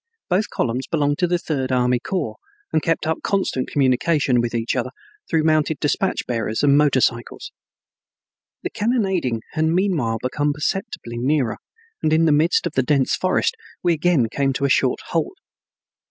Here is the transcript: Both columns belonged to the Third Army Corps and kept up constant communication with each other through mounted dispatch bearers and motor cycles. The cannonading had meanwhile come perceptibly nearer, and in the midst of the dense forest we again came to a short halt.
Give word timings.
Both 0.29 0.49
columns 0.49 0.87
belonged 0.87 1.19
to 1.19 1.27
the 1.27 1.37
Third 1.37 1.71
Army 1.71 1.99
Corps 1.99 2.37
and 2.73 2.81
kept 2.81 3.05
up 3.05 3.19
constant 3.23 3.69
communication 3.69 4.41
with 4.41 4.55
each 4.55 4.75
other 4.75 4.89
through 5.29 5.43
mounted 5.43 5.77
dispatch 5.79 6.25
bearers 6.25 6.63
and 6.63 6.75
motor 6.75 7.01
cycles. 7.01 7.51
The 8.63 8.71
cannonading 8.71 9.41
had 9.51 9.65
meanwhile 9.65 10.17
come 10.31 10.53
perceptibly 10.53 11.17
nearer, 11.19 11.57
and 12.01 12.11
in 12.11 12.25
the 12.25 12.31
midst 12.31 12.65
of 12.65 12.73
the 12.73 12.81
dense 12.81 13.15
forest 13.15 13.53
we 13.83 13.93
again 13.93 14.25
came 14.31 14.53
to 14.53 14.65
a 14.65 14.69
short 14.69 15.01
halt. 15.09 15.37